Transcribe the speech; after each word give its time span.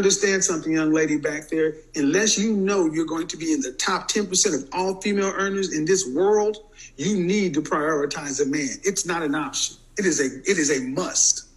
understand 0.00 0.42
something, 0.42 0.72
young 0.72 0.94
lady 0.94 1.18
back 1.18 1.48
there. 1.50 1.74
Unless 1.94 2.38
you 2.38 2.56
know 2.56 2.86
you're 2.86 3.04
going 3.04 3.26
to 3.26 3.36
be 3.36 3.52
in 3.52 3.60
the 3.60 3.72
top 3.72 4.10
10% 4.10 4.54
of 4.54 4.66
all 4.72 4.98
female 5.02 5.30
earners 5.36 5.76
in 5.76 5.84
this 5.84 6.08
world, 6.08 6.56
you 6.96 7.18
need 7.22 7.52
to 7.52 7.60
prioritize 7.60 8.42
a 8.42 8.46
man. 8.46 8.70
It's 8.82 9.04
not 9.04 9.22
an 9.22 9.34
option. 9.34 9.76
It 9.98 10.06
is 10.06 10.18
a 10.18 10.38
it 10.50 10.56
is 10.56 10.70
a 10.70 10.80
must. 10.80 11.48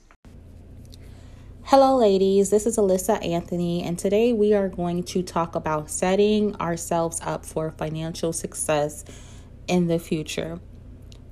Hello, 1.63 1.95
ladies. 1.95 2.49
This 2.49 2.65
is 2.65 2.77
Alyssa 2.77 3.25
Anthony, 3.25 3.81
and 3.81 3.97
today 3.97 4.33
we 4.33 4.53
are 4.53 4.67
going 4.67 5.03
to 5.03 5.23
talk 5.23 5.55
about 5.55 5.89
setting 5.89 6.53
ourselves 6.57 7.21
up 7.23 7.45
for 7.45 7.71
financial 7.71 8.33
success 8.33 9.05
in 9.69 9.87
the 9.87 9.99
future 9.99 10.59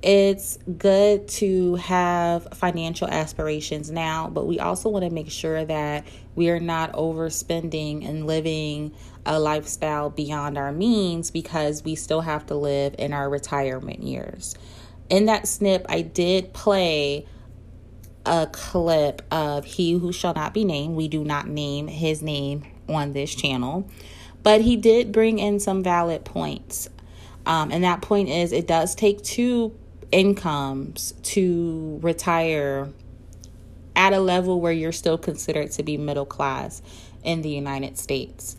it's 0.02 0.58
good 0.78 1.28
to 1.28 1.76
have 1.76 2.48
financial 2.54 3.06
aspirations 3.06 3.90
now, 3.90 4.28
but 4.28 4.46
we 4.46 4.58
also 4.58 4.88
want 4.88 5.04
to 5.04 5.10
make 5.10 5.30
sure 5.30 5.64
that 5.64 6.04
we 6.34 6.50
are 6.50 6.58
not 6.58 6.92
overspending 6.92 8.08
and 8.08 8.26
living 8.26 8.92
a 9.24 9.38
lifestyle 9.38 10.10
beyond 10.10 10.58
our 10.58 10.72
means 10.72 11.30
because 11.30 11.84
we 11.84 11.94
still 11.94 12.22
have 12.22 12.44
to 12.46 12.56
live 12.56 12.96
in 12.98 13.12
our 13.12 13.30
retirement 13.30 14.02
years. 14.02 14.56
In 15.08 15.26
that 15.26 15.46
snip, 15.46 15.86
I 15.88 16.02
did 16.02 16.52
play 16.52 17.26
a 18.26 18.48
clip 18.50 19.22
of 19.30 19.64
He 19.64 19.92
Who 19.92 20.12
Shall 20.12 20.34
Not 20.34 20.52
Be 20.52 20.64
Named. 20.64 20.96
We 20.96 21.06
do 21.06 21.22
not 21.22 21.46
name 21.46 21.86
his 21.86 22.22
name 22.22 22.64
on 22.88 23.12
this 23.12 23.32
channel, 23.32 23.88
but 24.42 24.62
he 24.62 24.76
did 24.76 25.12
bring 25.12 25.38
in 25.38 25.60
some 25.60 25.84
valid 25.84 26.24
points. 26.24 26.88
Um, 27.46 27.70
and 27.70 27.84
that 27.84 28.02
point 28.02 28.28
is 28.28 28.52
it 28.52 28.66
does 28.66 28.94
take 28.94 29.22
two 29.22 29.76
incomes 30.12 31.14
to 31.22 31.98
retire 32.02 32.88
at 33.96 34.12
a 34.12 34.20
level 34.20 34.60
where 34.60 34.72
you're 34.72 34.92
still 34.92 35.18
considered 35.18 35.70
to 35.72 35.82
be 35.82 35.96
middle 35.96 36.26
class 36.26 36.82
in 37.24 37.42
the 37.42 37.48
United 37.48 37.98
States. 37.98 38.56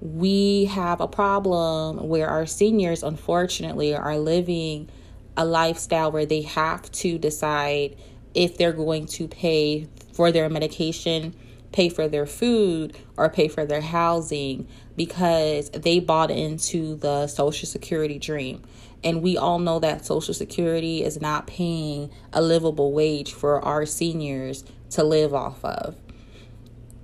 We 0.00 0.66
have 0.66 1.00
a 1.00 1.08
problem 1.08 2.08
where 2.08 2.28
our 2.28 2.46
seniors, 2.46 3.02
unfortunately, 3.02 3.94
are 3.94 4.18
living 4.18 4.88
a 5.36 5.44
lifestyle 5.44 6.10
where 6.10 6.26
they 6.26 6.42
have 6.42 6.90
to 6.92 7.18
decide 7.18 7.96
if 8.34 8.56
they're 8.56 8.72
going 8.72 9.06
to 9.06 9.28
pay 9.28 9.88
for 10.12 10.32
their 10.32 10.48
medication, 10.48 11.34
pay 11.70 11.88
for 11.88 12.08
their 12.08 12.26
food, 12.26 12.96
or 13.16 13.28
pay 13.28 13.48
for 13.48 13.64
their 13.64 13.80
housing 13.80 14.66
because 14.96 15.70
they 15.70 16.00
bought 16.00 16.30
into 16.30 16.96
the 16.96 17.26
Social 17.26 17.66
Security 17.66 18.18
dream. 18.18 18.62
And 19.04 19.22
we 19.22 19.36
all 19.36 19.58
know 19.58 19.78
that 19.80 20.06
Social 20.06 20.34
Security 20.34 21.02
is 21.02 21.20
not 21.20 21.46
paying 21.46 22.10
a 22.32 22.40
livable 22.40 22.92
wage 22.92 23.32
for 23.32 23.60
our 23.64 23.84
seniors 23.84 24.64
to 24.90 25.02
live 25.02 25.34
off 25.34 25.64
of. 25.64 25.96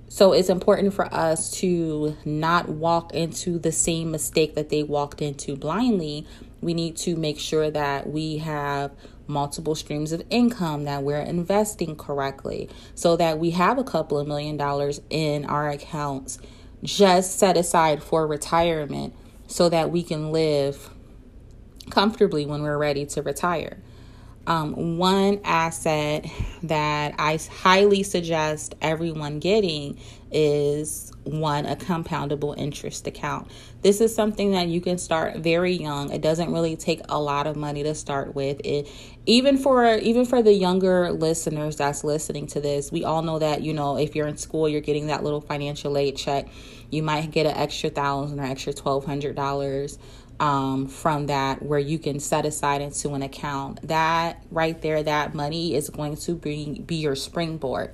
So 0.07 0.33
it's 0.33 0.49
important 0.49 0.93
for 0.93 1.13
us 1.13 1.51
to 1.59 2.17
not 2.25 2.67
walk 2.67 3.13
into 3.13 3.59
the 3.59 3.71
same 3.71 4.11
mistake 4.11 4.55
that 4.55 4.69
they 4.69 4.81
walked 4.81 5.21
into 5.21 5.55
blindly. 5.55 6.25
We 6.61 6.73
need 6.73 6.97
to 6.97 7.15
make 7.15 7.39
sure 7.39 7.69
that 7.69 8.09
we 8.09 8.37
have 8.37 8.91
multiple 9.27 9.75
streams 9.75 10.11
of 10.11 10.23
income, 10.29 10.85
that 10.85 11.03
we're 11.03 11.21
investing 11.21 11.95
correctly, 11.95 12.69
so 12.95 13.15
that 13.17 13.37
we 13.37 13.51
have 13.51 13.77
a 13.77 13.83
couple 13.83 14.17
of 14.17 14.27
million 14.27 14.57
dollars 14.57 14.99
in 15.11 15.45
our 15.45 15.69
accounts 15.69 16.39
just 16.83 17.37
set 17.37 17.57
aside 17.57 18.01
for 18.01 18.25
retirement 18.25 19.13
so 19.47 19.69
that 19.69 19.91
we 19.91 20.01
can 20.01 20.31
live 20.31 20.89
comfortably 21.89 22.45
when 22.45 22.61
we're 22.61 22.77
ready 22.77 23.05
to 23.07 23.21
retire. 23.21 23.77
Um, 24.47 24.97
one 24.97 25.41
asset 25.43 26.25
that 26.63 27.13
I 27.19 27.39
highly 27.61 28.01
suggest 28.01 28.73
everyone 28.81 29.37
getting 29.39 29.99
is 30.31 31.11
one, 31.23 31.67
a 31.67 31.75
compoundable 31.75 32.57
interest 32.57 33.05
account. 33.05 33.51
This 33.83 34.01
is 34.01 34.15
something 34.15 34.51
that 34.51 34.67
you 34.67 34.81
can 34.81 34.97
start 34.97 35.37
very 35.37 35.73
young. 35.73 36.11
It 36.11 36.21
doesn't 36.21 36.51
really 36.51 36.75
take 36.75 37.01
a 37.09 37.19
lot 37.19 37.45
of 37.45 37.57
money 37.57 37.83
to 37.83 37.93
start 37.93 38.33
with. 38.33 38.59
It 38.63 38.89
even 39.27 39.57
for 39.57 39.97
even 39.97 40.25
for 40.25 40.41
the 40.41 40.53
younger 40.53 41.11
listeners 41.11 41.75
that's 41.75 42.03
listening 42.03 42.47
to 42.47 42.61
this, 42.61 42.91
we 42.91 43.03
all 43.03 43.21
know 43.21 43.37
that, 43.37 43.61
you 43.61 43.73
know, 43.73 43.97
if 43.97 44.15
you're 44.15 44.27
in 44.27 44.37
school, 44.37 44.67
you're 44.67 44.81
getting 44.81 45.07
that 45.07 45.23
little 45.23 45.41
financial 45.41 45.95
aid 45.95 46.17
check. 46.17 46.47
You 46.89 47.03
might 47.03 47.29
get 47.29 47.45
an 47.45 47.55
extra 47.55 47.91
thousand 47.91 48.39
or 48.39 48.45
extra 48.45 48.73
twelve 48.73 49.05
hundred 49.05 49.35
dollars 49.35 49.99
um, 50.39 50.87
from 50.87 51.27
that 51.27 51.61
where 51.61 51.79
you 51.79 51.99
can 51.99 52.19
set 52.19 52.45
aside 52.45 52.81
into 52.81 53.13
an 53.13 53.21
account. 53.21 53.87
That 53.87 54.43
right 54.51 54.81
there, 54.81 55.03
that 55.03 55.33
money 55.33 55.75
is 55.75 55.89
going 55.89 56.15
to 56.17 56.35
be, 56.35 56.79
be 56.85 56.95
your 56.95 57.15
springboard. 57.15 57.93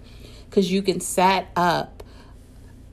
Because 0.49 0.71
you 0.71 0.81
can 0.81 0.99
set 0.99 1.49
up 1.55 2.03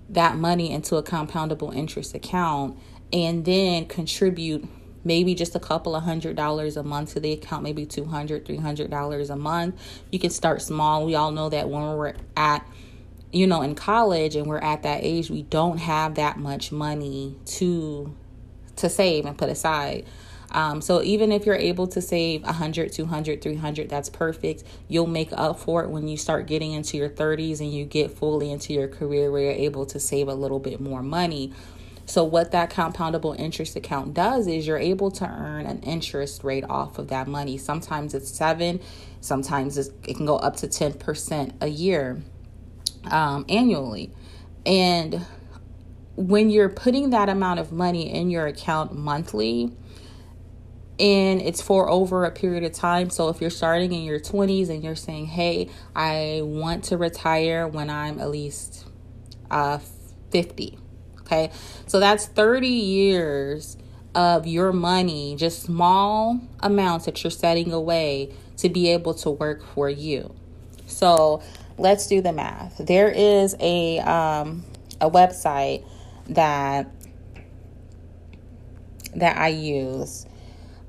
that 0.08 0.36
money 0.36 0.70
into 0.70 0.96
a 0.96 1.02
compoundable 1.02 1.74
interest 1.74 2.14
account 2.14 2.78
and 3.12 3.44
then 3.44 3.86
contribute 3.86 4.66
maybe 5.04 5.34
just 5.34 5.54
a 5.54 5.60
couple 5.60 5.96
of 5.96 6.04
hundred 6.04 6.36
dollars 6.36 6.76
a 6.76 6.82
month 6.82 7.14
to 7.14 7.20
the 7.20 7.32
account 7.32 7.62
maybe 7.62 7.84
200 7.84 8.46
300 8.46 8.90
dollars 8.90 9.30
a 9.30 9.36
month. 9.36 9.80
You 10.10 10.18
can 10.18 10.30
start 10.30 10.62
small. 10.62 11.04
We 11.04 11.14
all 11.14 11.32
know 11.32 11.48
that 11.48 11.68
when 11.68 11.82
we're 11.82 12.14
at 12.36 12.66
you 13.32 13.46
know 13.46 13.62
in 13.62 13.74
college 13.74 14.36
and 14.36 14.46
we're 14.46 14.58
at 14.58 14.82
that 14.82 15.00
age 15.02 15.30
we 15.30 15.42
don't 15.42 15.78
have 15.78 16.16
that 16.16 16.38
much 16.38 16.70
money 16.70 17.34
to 17.46 18.14
to 18.82 18.88
save 18.88 19.24
and 19.24 19.36
put 19.36 19.48
aside. 19.48 20.06
Um, 20.52 20.82
so 20.82 21.02
even 21.02 21.32
if 21.32 21.46
you're 21.46 21.54
able 21.54 21.86
to 21.88 22.02
save 22.02 22.42
100, 22.42 22.92
200, 22.92 23.40
300, 23.40 23.88
that's 23.88 24.10
perfect. 24.10 24.64
You'll 24.86 25.06
make 25.06 25.30
up 25.32 25.58
for 25.58 25.82
it 25.82 25.88
when 25.88 26.08
you 26.08 26.18
start 26.18 26.46
getting 26.46 26.72
into 26.72 26.98
your 26.98 27.08
30s 27.08 27.60
and 27.60 27.72
you 27.72 27.86
get 27.86 28.10
fully 28.10 28.50
into 28.50 28.74
your 28.74 28.86
career 28.86 29.30
where 29.30 29.42
you're 29.42 29.52
able 29.52 29.86
to 29.86 29.98
save 29.98 30.28
a 30.28 30.34
little 30.34 30.58
bit 30.58 30.78
more 30.78 31.02
money. 31.02 31.52
So 32.04 32.24
what 32.24 32.50
that 32.50 32.70
compoundable 32.70 33.38
interest 33.38 33.76
account 33.76 34.12
does 34.12 34.46
is 34.46 34.66
you're 34.66 34.76
able 34.76 35.10
to 35.12 35.26
earn 35.26 35.64
an 35.64 35.80
interest 35.80 36.44
rate 36.44 36.64
off 36.68 36.98
of 36.98 37.08
that 37.08 37.28
money. 37.28 37.56
Sometimes 37.56 38.12
it's 38.12 38.28
7, 38.30 38.80
sometimes 39.22 39.78
it 39.78 40.02
can 40.02 40.26
go 40.26 40.36
up 40.36 40.56
to 40.56 40.66
10% 40.66 41.54
a 41.62 41.68
year 41.68 42.20
um, 43.10 43.46
annually. 43.48 44.10
And 44.66 45.24
when 46.16 46.50
you're 46.50 46.68
putting 46.68 47.10
that 47.10 47.28
amount 47.28 47.60
of 47.60 47.72
money 47.72 48.12
in 48.12 48.30
your 48.30 48.46
account 48.46 48.94
monthly 48.94 49.72
and 50.98 51.40
it's 51.40 51.62
for 51.62 51.88
over 51.88 52.24
a 52.24 52.30
period 52.30 52.62
of 52.64 52.72
time 52.72 53.08
so 53.08 53.28
if 53.28 53.40
you're 53.40 53.50
starting 53.50 53.92
in 53.92 54.02
your 54.02 54.20
20s 54.20 54.68
and 54.68 54.84
you're 54.84 54.94
saying 54.94 55.26
hey 55.26 55.68
i 55.96 56.40
want 56.44 56.84
to 56.84 56.96
retire 56.98 57.66
when 57.66 57.88
i'm 57.88 58.20
at 58.20 58.30
least 58.30 58.86
uh, 59.50 59.78
50 60.30 60.78
okay? 61.32 61.50
So 61.86 62.00
that's 62.00 62.26
30 62.26 62.68
years 62.68 63.76
of 64.14 64.46
your 64.46 64.72
money 64.72 65.36
just 65.36 65.62
small 65.62 66.38
amounts 66.60 67.06
that 67.06 67.24
you're 67.24 67.30
setting 67.30 67.72
away 67.72 68.30
to 68.58 68.68
be 68.68 68.88
able 68.88 69.14
to 69.14 69.30
work 69.30 69.64
for 69.74 69.88
you. 69.88 70.34
So 70.86 71.42
let's 71.78 72.06
do 72.06 72.20
the 72.20 72.32
math. 72.32 72.76
There 72.78 73.08
is 73.08 73.56
a 73.58 73.98
um, 74.00 74.64
a 75.00 75.10
website 75.10 75.84
that 76.28 76.90
that 79.14 79.36
I 79.36 79.48
use. 79.48 80.26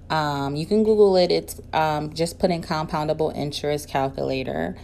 Um, 0.10 0.56
you 0.56 0.66
can 0.66 0.84
Google 0.84 1.18
it. 1.18 1.32
It's 1.32 1.60
um, 1.74 2.14
just 2.14 2.40
put 2.40 2.52
in 2.52 2.62
compoundable 2.62 3.36
interest 3.36 3.90
calculator, 3.90 4.78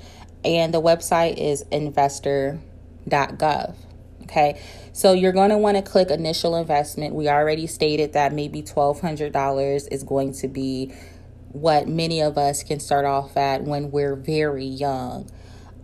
and 0.44 0.74
the 0.74 0.82
website 0.82 1.38
is 1.38 1.62
investor.gov. 1.72 3.76
Okay, 4.24 4.62
so 4.94 5.14
you're 5.14 5.32
going 5.32 5.50
to 5.50 5.58
want 5.58 5.78
to 5.78 5.84
click 5.84 6.12
initial 6.12 6.56
investment. 6.56 7.16
We 7.16 7.30
already 7.30 7.66
stated 7.66 8.14
that 8.14 8.32
maybe 8.32 8.62
$1,200 8.62 9.88
is 9.92 10.04
going 10.04 10.34
to 10.34 10.48
be 10.48 10.94
what 11.52 11.88
many 11.88 12.22
of 12.22 12.38
us 12.38 12.62
can 12.62 12.80
start 12.80 13.06
off 13.06 13.36
at 13.38 13.64
when 13.64 13.90
we're 13.90 14.16
very 14.16 14.66
young. 14.66 15.28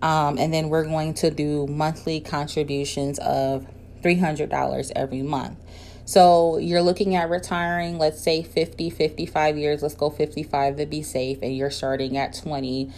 Um, 0.02 0.38
and 0.38 0.54
then 0.54 0.70
we're 0.70 0.84
going 0.84 1.16
to 1.16 1.31
do 1.31 1.66
monthly 1.66 2.20
contributions 2.20 3.18
of 3.20 3.66
$300 4.06 4.92
every 4.96 5.22
month. 5.24 5.57
So 6.06 6.60
you're 6.60 6.84
looking 6.84 7.16
at 7.16 7.30
retiring, 7.30 7.98
let's 7.98 8.22
say 8.22 8.44
50, 8.44 8.92
55 8.92 9.57
years. 9.57 9.81
Let's 9.81 9.96
go 9.96 10.12
55 10.12 10.78
to 10.78 10.86
be 10.86 11.02
safe, 11.02 11.40
and 11.42 11.56
you're 11.56 11.72
starting 11.72 12.16
at 12.16 12.36
20. 12.36 12.92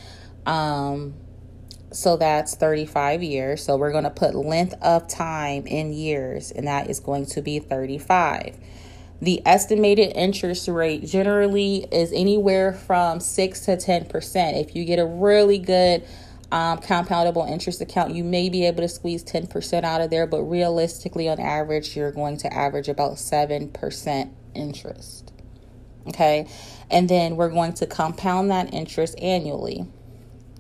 Um, 0.46 1.14
so 1.92 2.18
that's 2.18 2.56
35 2.56 3.24
years. 3.24 3.64
So 3.64 3.78
we're 3.78 3.94
going 3.94 4.04
to 4.04 4.10
put 4.10 4.36
length 4.36 4.76
of 4.82 5.08
time 5.08 5.66
in 5.66 5.94
years, 5.94 6.52
and 6.52 6.68
that 6.68 6.90
is 6.90 7.00
going 7.00 7.28
to 7.28 7.42
be 7.42 7.60
35. 7.60 8.58
The 9.22 9.42
estimated 9.48 10.12
interest 10.16 10.68
rate 10.68 11.06
generally 11.06 11.88
is 11.92 12.12
anywhere 12.12 12.74
from 12.74 13.22
6 13.22 13.60
to 13.62 13.78
10%. 13.78 14.62
If 14.62 14.76
you 14.76 14.84
get 14.84 15.00
a 15.00 15.06
really 15.06 15.58
good 15.60 16.04
um, 16.52 16.80
compoundable 16.80 17.50
interest 17.50 17.82
account, 17.82 18.14
you 18.14 18.24
may 18.24 18.48
be 18.50 18.66
able 18.66 18.82
to 18.82 18.88
squeeze 18.88 19.24
10% 19.24 19.84
out 19.84 20.02
of 20.02 20.10
there, 20.10 20.26
but 20.26 20.44
realistically, 20.44 21.28
on 21.28 21.40
average, 21.40 21.96
you're 21.96 22.12
going 22.12 22.38
to 22.38 22.54
average 22.54 22.88
about 22.88 23.14
7% 23.14 24.32
interest. 24.54 25.34
Okay, 26.08 26.48
and 26.90 27.10
then 27.10 27.36
we're 27.36 27.50
going 27.50 27.74
to 27.74 27.86
compound 27.86 28.50
that 28.50 28.74
interest 28.74 29.20
annually. 29.22 29.86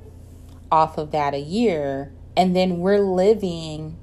off 0.70 0.98
of 0.98 1.10
that 1.10 1.34
a 1.34 1.40
year 1.40 2.12
and 2.36 2.56
then 2.56 2.78
we're 2.78 3.00
living 3.00 3.98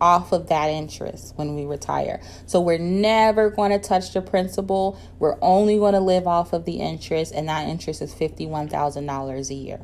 off 0.00 0.32
of 0.32 0.48
that 0.48 0.68
interest 0.68 1.32
when 1.36 1.54
we 1.54 1.64
retire. 1.64 2.20
So 2.46 2.60
we're 2.60 2.78
never 2.78 3.48
going 3.48 3.70
to 3.70 3.78
touch 3.78 4.12
the 4.12 4.20
principal. 4.20 4.98
We're 5.18 5.38
only 5.40 5.78
going 5.78 5.94
to 5.94 6.00
live 6.00 6.26
off 6.26 6.52
of 6.52 6.64
the 6.64 6.80
interest 6.80 7.32
and 7.34 7.48
that 7.48 7.68
interest 7.68 8.02
is 8.02 8.14
$51,000 8.14 9.50
a 9.50 9.54
year. 9.54 9.80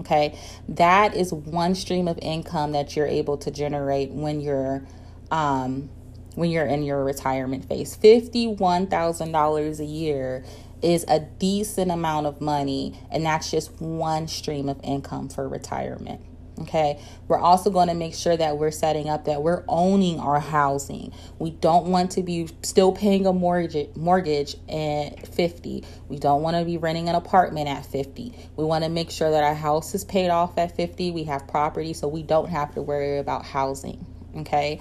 Okay? 0.00 0.38
That 0.68 1.14
is 1.14 1.32
one 1.32 1.74
stream 1.74 2.08
of 2.08 2.18
income 2.20 2.72
that 2.72 2.96
you're 2.96 3.06
able 3.06 3.36
to 3.38 3.50
generate 3.50 4.10
when 4.10 4.40
you're 4.40 4.86
um 5.30 5.90
when 6.34 6.50
you're 6.50 6.66
in 6.66 6.82
your 6.82 7.02
retirement 7.02 7.66
phase. 7.66 7.96
$51,000 7.96 9.80
a 9.80 9.84
year 9.84 10.44
is 10.82 11.04
a 11.08 11.20
decent 11.20 11.90
amount 11.90 12.26
of 12.26 12.40
money, 12.40 12.98
and 13.10 13.24
that's 13.24 13.50
just 13.50 13.80
one 13.80 14.28
stream 14.28 14.68
of 14.68 14.78
income 14.84 15.28
for 15.30 15.48
retirement. 15.48 16.20
Okay, 16.58 16.98
we're 17.28 17.38
also 17.38 17.68
going 17.68 17.88
to 17.88 17.94
make 17.94 18.14
sure 18.14 18.34
that 18.34 18.56
we're 18.56 18.70
setting 18.70 19.10
up 19.10 19.26
that 19.26 19.42
we're 19.42 19.62
owning 19.68 20.18
our 20.18 20.40
housing. 20.40 21.12
We 21.38 21.50
don't 21.50 21.88
want 21.88 22.12
to 22.12 22.22
be 22.22 22.48
still 22.62 22.92
paying 22.92 23.26
a 23.26 23.32
mortgage 23.34 23.94
mortgage 23.94 24.56
at 24.66 25.28
50. 25.28 25.84
We 26.08 26.18
don't 26.18 26.40
want 26.40 26.56
to 26.56 26.64
be 26.64 26.78
renting 26.78 27.10
an 27.10 27.14
apartment 27.14 27.68
at 27.68 27.84
50. 27.84 28.48
We 28.56 28.64
want 28.64 28.84
to 28.84 28.90
make 28.90 29.10
sure 29.10 29.30
that 29.30 29.44
our 29.44 29.54
house 29.54 29.94
is 29.94 30.04
paid 30.04 30.30
off 30.30 30.56
at 30.56 30.74
50. 30.74 31.10
We 31.10 31.24
have 31.24 31.46
property 31.46 31.92
so 31.92 32.08
we 32.08 32.22
don't 32.22 32.48
have 32.48 32.74
to 32.74 32.82
worry 32.82 33.18
about 33.18 33.44
housing. 33.44 34.06
Okay, 34.38 34.80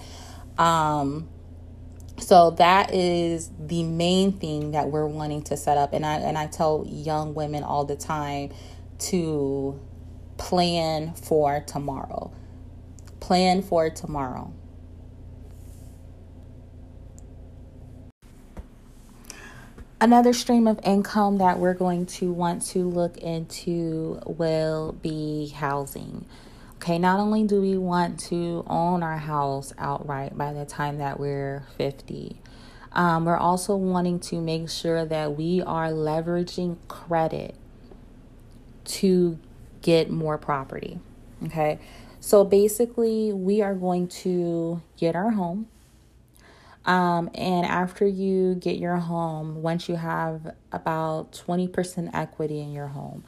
um, 0.57 1.27
so 2.19 2.51
that 2.51 2.93
is 2.93 3.51
the 3.59 3.83
main 3.83 4.31
thing 4.31 4.71
that 4.71 4.89
we're 4.89 5.07
wanting 5.07 5.41
to 5.43 5.57
set 5.57 5.77
up 5.77 5.91
and 5.91 6.05
I 6.05 6.15
and 6.15 6.37
I 6.37 6.47
tell 6.47 6.85
young 6.87 7.33
women 7.33 7.63
all 7.63 7.83
the 7.83 7.97
time 7.97 8.53
to 8.97 9.77
plan 10.37 11.13
for 11.13 11.61
tomorrow. 11.61 12.31
Plan 13.19 13.61
for 13.61 13.89
tomorrow. 13.89 14.53
Another 20.01 20.33
stream 20.33 20.67
of 20.67 20.79
income 20.83 21.37
that 21.37 21.57
we're 21.57 21.73
going 21.73 22.05
to 22.05 22.31
want 22.31 22.61
to 22.67 22.87
look 22.87 23.17
into 23.17 24.19
will 24.25 24.91
be 24.91 25.47
housing. 25.47 26.25
Okay, 26.75 26.99
not 26.99 27.19
only 27.19 27.43
do 27.45 27.61
we 27.61 27.77
want 27.77 28.19
to 28.19 28.63
own 28.67 29.01
our 29.01 29.17
house 29.17 29.73
outright 29.79 30.37
by 30.37 30.53
the 30.53 30.65
time 30.65 30.99
that 30.99 31.19
we're 31.19 31.65
50, 31.77 32.39
um, 32.91 33.25
we're 33.25 33.37
also 33.37 33.75
wanting 33.75 34.19
to 34.19 34.39
make 34.39 34.69
sure 34.69 35.05
that 35.05 35.35
we 35.35 35.61
are 35.61 35.89
leveraging 35.89 36.77
credit 36.87 37.55
to 38.83 39.39
get 39.85 40.09
more 40.09 40.35
property. 40.39 40.99
Okay, 41.45 41.77
so 42.19 42.43
basically, 42.43 43.31
we 43.31 43.61
are 43.61 43.75
going 43.75 44.07
to 44.07 44.81
get 44.97 45.15
our 45.15 45.29
home. 45.29 45.67
Um, 46.85 47.29
and 47.35 47.67
after 47.67 48.07
you 48.07 48.55
get 48.55 48.77
your 48.77 48.95
home, 48.95 49.61
once 49.61 49.87
you 49.87 49.95
have 49.95 50.55
about 50.71 51.33
20% 51.33 52.09
equity 52.13 52.61
in 52.61 52.73
your 52.73 52.87
home, 52.87 53.23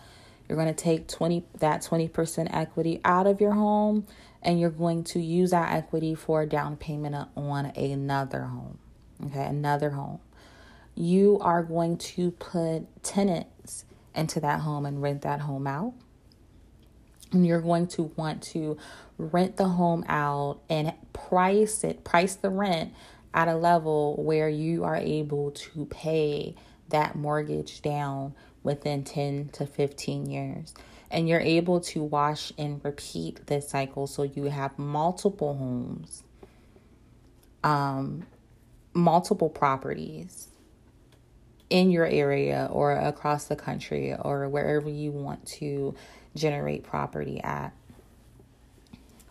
you're 0.48 0.56
going 0.56 0.74
to 0.74 0.84
take 0.84 1.08
20 1.08 1.44
that 1.60 1.82
20% 1.82 2.48
equity 2.52 3.02
out 3.04 3.28
of 3.28 3.42
your 3.42 3.54
home 3.54 4.08
and 4.42 4.60
you're 4.60 4.70
going 4.70 5.04
to 5.04 5.20
use 5.20 5.52
that 5.52 5.74
equity 5.74 6.16
for 6.16 6.44
a 6.44 6.48
down 6.48 6.78
payment 6.78 7.16
on 7.36 7.66
another 7.66 8.44
home. 8.44 8.80
Okay, 9.26 9.46
another 9.46 9.92
home. 9.92 10.20
You 10.96 11.38
are 11.42 11.62
going 11.62 11.98
to 11.98 12.32
put 12.32 13.04
tenants 13.04 13.86
into 14.16 14.40
that 14.40 14.62
home 14.62 14.86
and 14.86 15.02
rent 15.02 15.22
that 15.24 15.42
home 15.42 15.68
out. 15.68 15.94
And 17.32 17.46
you're 17.46 17.62
going 17.62 17.88
to 17.88 18.04
want 18.16 18.42
to 18.44 18.78
rent 19.18 19.58
the 19.58 19.68
home 19.68 20.06
out 20.08 20.60
and 20.70 20.94
price 21.14 21.84
it, 21.84 22.04
price 22.04 22.36
the 22.36 22.50
rent 22.50 22.94
at 23.34 23.48
a 23.48 23.56
level 23.56 24.16
where 24.24 24.50
you 24.50 24.84
are 24.84 24.96
able 24.96 25.52
to 25.52 25.86
pay 25.86 26.56
that 26.90 27.16
mortgage 27.16 27.82
down 27.82 28.34
within 28.64 29.04
10 29.04 29.50
to 29.50 29.66
15 29.66 30.26
years. 30.30 30.74
And 31.10 31.28
you're 31.28 31.40
able 31.40 31.80
to 31.82 32.04
wash 32.04 32.52
and 32.58 32.84
repeat 32.84 33.48
this 33.48 33.70
cycle 33.70 34.08
so 34.08 34.24
you 34.24 34.46
have 34.46 34.78
multiple 34.78 35.56
homes, 35.56 36.24
um, 37.64 38.26
multiple 38.94 39.50
properties 39.50 40.48
in 41.70 41.92
your 41.92 42.06
area 42.06 42.70
or 42.72 42.94
across 42.94 43.46
the 43.46 43.56
country 43.56 44.16
or 44.20 44.48
wherever 44.48 44.90
you 44.90 45.12
want 45.12 45.46
to 45.46 45.94
generate 46.38 46.84
property 46.84 47.42
at. 47.44 47.74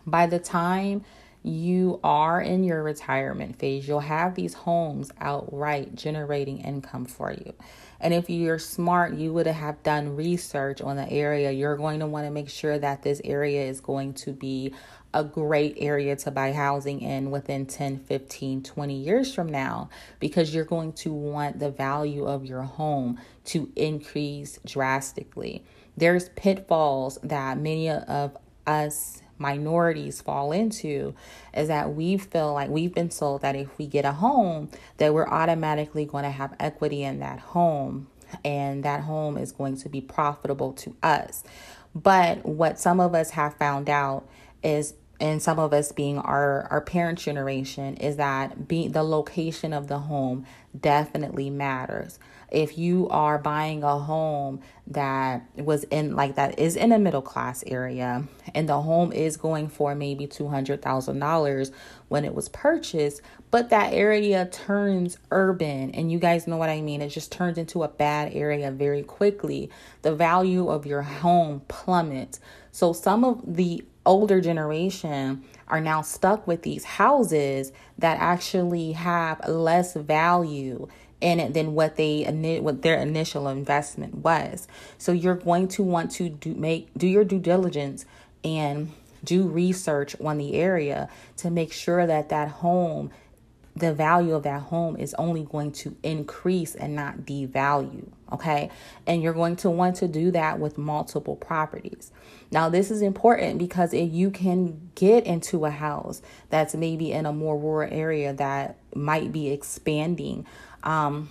By 0.05 0.27
the 0.27 0.39
time 0.39 1.03
you 1.43 1.99
are 2.03 2.41
in 2.41 2.63
your 2.63 2.83
retirement 2.83 3.57
phase, 3.57 3.87
you'll 3.87 3.99
have 4.01 4.35
these 4.35 4.53
homes 4.53 5.11
outright 5.19 5.95
generating 5.95 6.59
income 6.59 7.05
for 7.05 7.31
you. 7.31 7.53
And 7.99 8.13
if 8.13 8.29
you're 8.29 8.59
smart, 8.59 9.15
you 9.15 9.33
would 9.33 9.47
have 9.47 9.81
done 9.83 10.15
research 10.15 10.81
on 10.81 10.97
the 10.97 11.09
area. 11.09 11.51
You're 11.51 11.77
going 11.77 11.99
to 12.01 12.07
want 12.07 12.27
to 12.27 12.31
make 12.31 12.49
sure 12.49 12.77
that 12.77 13.01
this 13.01 13.21
area 13.23 13.63
is 13.63 13.81
going 13.81 14.13
to 14.15 14.33
be 14.33 14.73
a 15.13 15.23
great 15.23 15.75
area 15.79 16.15
to 16.15 16.31
buy 16.31 16.51
housing 16.51 17.01
in 17.01 17.31
within 17.31 17.65
10, 17.65 17.99
15, 17.99 18.63
20 18.63 18.95
years 18.95 19.33
from 19.33 19.47
now 19.47 19.89
because 20.19 20.53
you're 20.53 20.65
going 20.65 20.93
to 20.93 21.11
want 21.11 21.59
the 21.59 21.69
value 21.69 22.25
of 22.25 22.45
your 22.45 22.63
home 22.63 23.19
to 23.45 23.71
increase 23.75 24.59
drastically. 24.65 25.63
There's 25.95 26.29
pitfalls 26.29 27.17
that 27.23 27.57
many 27.57 27.89
of 27.89 28.37
us 28.65 29.21
minorities 29.39 30.21
fall 30.21 30.51
into 30.51 31.13
is 31.53 31.67
that 31.67 31.93
we 31.93 32.17
feel 32.17 32.53
like 32.53 32.69
we've 32.69 32.93
been 32.93 33.11
sold 33.11 33.41
that 33.41 33.55
if 33.55 33.77
we 33.77 33.85
get 33.85 34.03
a 34.03 34.11
home 34.13 34.69
that 34.97 35.13
we're 35.13 35.27
automatically 35.27 36.05
going 36.05 36.23
to 36.23 36.31
have 36.31 36.55
equity 36.59 37.03
in 37.03 37.19
that 37.19 37.39
home 37.39 38.07
and 38.43 38.83
that 38.83 39.01
home 39.01 39.37
is 39.37 39.51
going 39.51 39.77
to 39.77 39.89
be 39.89 40.01
profitable 40.01 40.73
to 40.73 40.95
us. 41.01 41.43
But 41.95 42.45
what 42.45 42.79
some 42.79 42.99
of 42.99 43.15
us 43.15 43.31
have 43.31 43.55
found 43.55 43.89
out 43.89 44.27
is 44.63 44.93
and 45.19 45.41
some 45.41 45.57
of 45.57 45.73
us 45.73 45.91
being 45.91 46.19
our 46.19 46.67
our 46.69 46.81
parent 46.81 47.19
generation 47.19 47.97
is 47.97 48.17
that 48.17 48.67
being 48.67 48.91
the 48.91 49.03
location 49.03 49.73
of 49.73 49.87
the 49.87 49.99
home 49.99 50.45
definitely 50.79 51.49
matters. 51.49 52.19
If 52.49 52.77
you 52.77 53.09
are 53.09 53.37
buying 53.37 53.83
a 53.83 53.97
home 53.97 54.61
that 54.87 55.43
was 55.55 55.83
in 55.85 56.15
like 56.15 56.35
that 56.35 56.59
is 56.59 56.75
in 56.75 56.91
a 56.91 56.99
middle 56.99 57.21
class 57.21 57.63
area 57.67 58.23
and 58.53 58.69
the 58.69 58.81
home 58.81 59.11
is 59.11 59.35
going 59.35 59.67
for 59.67 59.95
maybe 59.95 60.27
$200,000 60.27 61.71
when 62.07 62.23
it 62.23 62.33
was 62.33 62.47
purchased 62.47 63.21
but 63.51 63.69
that 63.69 63.91
area 63.91 64.45
turns 64.45 65.17
urban 65.31 65.91
and 65.91 66.09
you 66.09 66.19
guys 66.19 66.47
know 66.47 66.55
what 66.57 66.69
I 66.69 66.79
mean 66.79 67.01
it 67.01 67.09
just 67.09 67.33
turns 67.33 67.57
into 67.57 67.83
a 67.83 67.89
bad 67.89 68.33
area 68.33 68.71
very 68.71 69.03
quickly 69.03 69.69
the 70.03 70.15
value 70.15 70.69
of 70.69 70.85
your 70.85 71.01
home 71.01 71.63
plummets. 71.67 72.39
So 72.71 72.93
some 72.93 73.25
of 73.25 73.41
the 73.55 73.83
older 74.07 74.41
generation 74.41 75.43
are 75.67 75.81
now 75.81 76.01
stuck 76.01 76.47
with 76.47 76.63
these 76.63 76.83
houses 76.83 77.71
that 77.97 78.17
actually 78.19 78.93
have 78.93 79.47
less 79.47 79.93
value 79.93 80.87
in 81.19 81.39
it 81.39 81.53
than 81.53 81.73
what 81.73 81.95
they 81.95 82.23
what 82.61 82.81
their 82.81 82.97
initial 82.97 83.47
investment 83.47 84.15
was. 84.15 84.67
So 84.97 85.11
you're 85.11 85.35
going 85.35 85.67
to 85.69 85.83
want 85.83 86.11
to 86.13 86.29
do 86.29 86.55
make 86.55 86.89
do 86.97 87.07
your 87.07 87.23
due 87.23 87.39
diligence 87.39 88.05
and 88.43 88.91
do 89.23 89.47
research 89.47 90.15
on 90.21 90.37
the 90.37 90.53
area 90.55 91.09
to 91.37 91.49
make 91.49 91.73
sure 91.73 92.07
that 92.07 92.29
that 92.29 92.47
home 92.49 93.11
the 93.75 93.93
value 93.93 94.33
of 94.33 94.43
that 94.43 94.63
home 94.63 94.95
is 94.97 95.13
only 95.19 95.43
going 95.43 95.71
to 95.71 95.95
increase 96.01 96.73
and 96.73 96.95
not 96.95 97.19
devalue. 97.19 98.09
Okay. 98.31 98.69
And 99.05 99.21
you're 99.21 99.33
going 99.33 99.55
to 99.57 99.69
want 99.69 99.95
to 99.97 100.07
do 100.07 100.31
that 100.31 100.59
with 100.59 100.77
multiple 100.77 101.35
properties. 101.35 102.11
Now, 102.51 102.69
this 102.69 102.91
is 102.91 103.01
important 103.01 103.57
because 103.57 103.93
if 103.93 104.11
you 104.11 104.31
can 104.31 104.89
get 104.95 105.25
into 105.25 105.65
a 105.65 105.69
house 105.69 106.21
that's 106.49 106.75
maybe 106.75 107.11
in 107.11 107.25
a 107.25 107.33
more 107.33 107.57
rural 107.57 107.89
area 107.91 108.33
that 108.33 108.77
might 108.95 109.31
be 109.31 109.49
expanding, 109.49 110.45
um, 110.83 111.29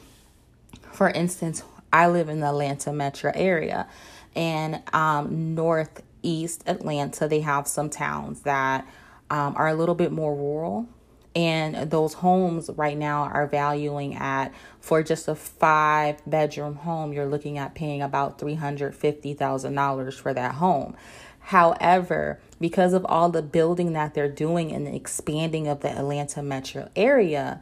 for 0.93 1.11
instance, 1.11 1.63
I 1.93 2.09
live 2.09 2.29
in 2.29 2.41
the 2.41 2.49
Atlanta 2.49 2.93
metro 2.93 3.33
area 3.35 3.87
and 4.35 4.83
um, 4.93 5.55
northeast 5.55 6.63
Atlanta, 6.67 7.27
they 7.27 7.41
have 7.41 7.67
some 7.67 7.89
towns 7.89 8.43
that 8.43 8.87
um, 9.31 9.55
are 9.57 9.69
a 9.69 9.75
little 9.75 9.95
bit 9.95 10.13
more 10.13 10.35
rural 10.35 10.89
and 11.37 11.91
those 11.91 12.15
homes 12.15 12.71
right 12.77 12.97
now 12.97 13.25
are 13.25 13.47
valuing 13.47 14.15
at 14.15 14.55
for 14.81 15.03
just 15.03 15.29
a 15.29 15.35
five 15.35 16.19
bedroom 16.27 16.77
home 16.77 17.13
you're 17.13 17.27
looking 17.27 17.59
at 17.59 17.75
paying 17.75 18.01
about 18.01 18.39
$350000 18.39 20.15
for 20.15 20.33
that 20.33 20.55
home. 20.55 20.97
However 21.41 22.41
because 22.59 22.95
of 22.95 23.05
all 23.05 23.29
the 23.29 23.43
building 23.43 23.93
that 23.93 24.15
they're 24.15 24.31
doing 24.31 24.73
and 24.73 24.87
the 24.87 24.97
expanding 24.97 25.69
of 25.69 25.81
the 25.81 25.91
atlanta 25.91 26.43
metro 26.43 26.89
area 26.97 27.61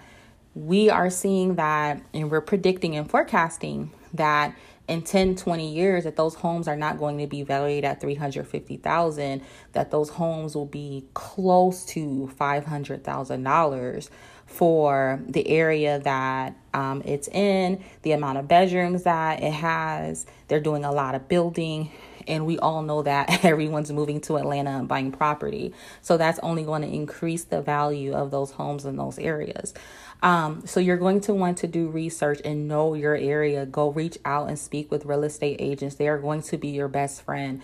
we 0.55 0.89
are 0.89 1.11
seeing 1.11 1.57
that 1.57 2.01
and 2.15 2.31
we're 2.31 2.41
predicting 2.41 2.97
and 2.97 3.11
forecasting 3.11 3.91
that 4.13 4.55
in 4.87 5.03
10 5.03 5.37
20 5.37 5.73
years 5.73 6.05
that 6.05 6.17
those 6.17 6.35
homes 6.35 6.69
are 6.69 6.77
not 6.77 6.99
going 6.99 7.19
to 7.19 7.27
be 7.27 7.43
valued 7.43 7.85
at 7.85 8.01
350,000 8.01 9.43
that 9.73 9.91
those 9.91 10.11
homes 10.11 10.55
will 10.55 10.67
be 10.67 11.07
close 11.15 11.85
to 11.87 12.31
$500,000 12.39 14.11
for 14.47 15.21
the 15.27 15.49
area 15.49 15.99
that 16.01 16.55
um, 16.75 17.03
it's 17.05 17.29
in 17.29 17.83
the 18.03 18.13
amount 18.13 18.39
of 18.39 18.47
bedrooms 18.47 19.05
that 19.05 19.43
it 19.43 19.53
has. 19.53 20.27
They're 20.49 20.61
doing 20.61 20.85
a 20.85 20.93
lot 20.93 21.15
of 21.15 21.29
building 21.29 21.91
and 22.27 22.47
we 22.47 22.59
all 22.59 22.83
know 22.83 23.03
that 23.03 23.45
everyone's 23.45 23.93
moving 23.93 24.21
to 24.23 24.37
Atlanta 24.37 24.71
and 24.71 24.89
buying 24.89 25.13
property. 25.13 25.75
So 26.03 26.17
that's 26.17 26.39
only 26.41 26.65
going 26.65 26.83
to 26.83 26.89
increase 26.89 27.45
the 27.45 27.61
value 27.61 28.13
of 28.13 28.31
those 28.31 28.51
homes 28.51 28.85
in 28.85 28.97
those 28.97 29.19
areas 29.19 29.75
um, 30.25 30.67
so 30.67 30.81
you're 30.81 30.97
going 30.97 31.21
to 31.21 31.35
want 31.35 31.59
to 31.59 31.67
do 31.67 31.89
research 31.89 32.41
and 32.47 32.67
know 32.67 32.95
your 32.95 33.15
area. 33.15 33.67
Go 33.67 33.91
reach 33.91 34.17
out 34.25 34.49
and 34.49 34.59
speak 34.59 34.91
with 34.91 35.05
real 35.05 35.23
estate 35.23 35.59
agents. 35.61 35.97
They 35.97 36.09
are 36.09 36.19
going 36.19 36.41
to 36.45 36.57
be 36.57 36.69
your 36.69 36.89
best 36.89 37.21
friend. 37.21 37.61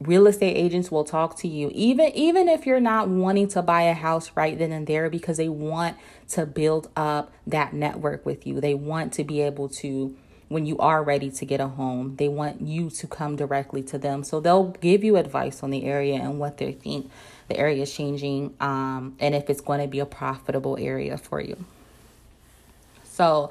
Real 0.00 0.26
estate 0.26 0.56
agents 0.56 0.90
will 0.90 1.04
talk 1.04 1.38
to 1.38 1.48
you 1.48 1.70
even 1.74 2.10
even 2.14 2.48
if 2.48 2.66
you're 2.66 2.80
not 2.80 3.08
wanting 3.08 3.48
to 3.48 3.62
buy 3.62 3.82
a 3.82 3.94
house 3.94 4.30
right 4.34 4.58
then 4.58 4.72
and 4.72 4.86
there 4.86 5.08
because 5.08 5.36
they 5.38 5.48
want 5.48 5.96
to 6.28 6.44
build 6.44 6.90
up 6.96 7.32
that 7.46 7.74
network 7.74 8.24
with 8.24 8.46
you. 8.46 8.58
They 8.58 8.74
want 8.74 9.12
to 9.14 9.24
be 9.24 9.42
able 9.42 9.68
to 9.80 10.16
when 10.48 10.64
you 10.64 10.78
are 10.78 11.02
ready 11.02 11.30
to 11.30 11.44
get 11.44 11.60
a 11.60 11.68
home. 11.68 12.16
They 12.16 12.28
want 12.28 12.62
you 12.62 12.88
to 12.88 13.06
come 13.06 13.36
directly 13.36 13.82
to 13.84 13.98
them. 13.98 14.24
So 14.24 14.40
they'll 14.40 14.70
give 14.70 15.04
you 15.04 15.16
advice 15.16 15.62
on 15.62 15.70
the 15.70 15.84
area 15.84 16.14
and 16.14 16.38
what 16.38 16.56
they 16.56 16.72
think 16.72 17.10
the 17.48 17.58
area 17.58 17.82
is 17.82 17.92
changing, 17.92 18.54
um, 18.60 19.16
and 19.20 19.34
if 19.34 19.48
it's 19.50 19.60
going 19.60 19.80
to 19.80 19.86
be 19.86 20.00
a 20.00 20.06
profitable 20.06 20.76
area 20.78 21.16
for 21.16 21.40
you. 21.40 21.56
So, 23.04 23.50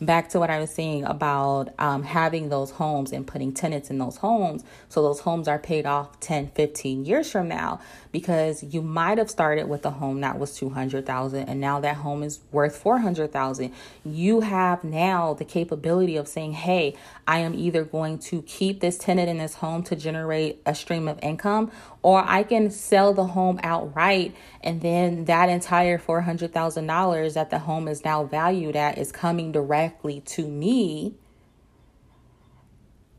back 0.00 0.28
to 0.30 0.40
what 0.40 0.50
I 0.50 0.58
was 0.58 0.70
saying 0.70 1.04
about 1.04 1.72
um, 1.78 2.02
having 2.02 2.48
those 2.48 2.72
homes 2.72 3.12
and 3.12 3.26
putting 3.26 3.52
tenants 3.52 3.90
in 3.90 3.98
those 3.98 4.16
homes. 4.16 4.64
So 4.88 5.02
those 5.02 5.20
homes 5.20 5.46
are 5.46 5.58
paid 5.58 5.86
off 5.86 6.18
10 6.20 6.48
15 6.48 7.04
years 7.04 7.30
from 7.30 7.48
now 7.48 7.80
because 8.10 8.62
you 8.62 8.82
might 8.82 9.18
have 9.18 9.30
started 9.30 9.68
with 9.68 9.84
a 9.86 9.90
home 9.90 10.20
that 10.20 10.38
was 10.38 10.56
200,000 10.56 11.48
and 11.48 11.60
now 11.60 11.80
that 11.80 11.96
home 11.96 12.22
is 12.22 12.40
worth 12.52 12.76
400,000 12.76 13.72
you 14.04 14.40
have 14.40 14.84
now 14.84 15.34
the 15.34 15.44
capability 15.44 16.16
of 16.16 16.28
saying 16.28 16.52
hey 16.52 16.94
I 17.26 17.38
am 17.38 17.54
either 17.54 17.84
going 17.84 18.18
to 18.20 18.42
keep 18.42 18.80
this 18.80 18.98
tenant 18.98 19.28
in 19.28 19.38
this 19.38 19.54
home 19.54 19.82
to 19.84 19.96
generate 19.96 20.60
a 20.66 20.74
stream 20.74 21.08
of 21.08 21.18
income 21.22 21.70
or 22.02 22.22
I 22.26 22.42
can 22.42 22.70
sell 22.70 23.14
the 23.14 23.26
home 23.26 23.58
outright 23.62 24.34
and 24.62 24.80
then 24.80 25.24
that 25.26 25.48
entire 25.48 25.98
$400,000 25.98 27.34
that 27.34 27.50
the 27.50 27.58
home 27.58 27.88
is 27.88 28.04
now 28.04 28.24
valued 28.24 28.76
at 28.76 28.98
is 28.98 29.12
coming 29.12 29.52
directly 29.52 29.83
to 30.20 30.46
me 30.46 31.14